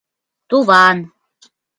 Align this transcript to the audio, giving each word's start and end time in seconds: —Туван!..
—Туван!.. 0.49 0.97